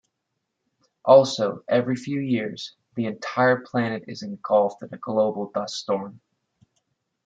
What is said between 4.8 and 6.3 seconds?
in a global dust storm.